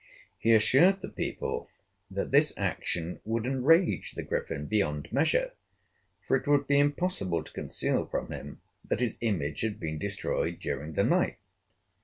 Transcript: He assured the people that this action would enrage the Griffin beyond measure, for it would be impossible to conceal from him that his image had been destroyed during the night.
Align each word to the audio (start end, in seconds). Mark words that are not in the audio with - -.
He 0.39 0.55
assured 0.55 1.01
the 1.01 1.09
people 1.09 1.69
that 2.09 2.31
this 2.31 2.57
action 2.57 3.19
would 3.23 3.45
enrage 3.45 4.13
the 4.13 4.23
Griffin 4.23 4.65
beyond 4.65 5.13
measure, 5.13 5.51
for 6.27 6.35
it 6.35 6.47
would 6.47 6.65
be 6.65 6.79
impossible 6.79 7.43
to 7.43 7.53
conceal 7.53 8.07
from 8.07 8.31
him 8.31 8.61
that 8.83 8.99
his 8.99 9.19
image 9.21 9.61
had 9.61 9.79
been 9.79 9.99
destroyed 9.99 10.59
during 10.59 10.93
the 10.93 11.03
night. 11.03 11.37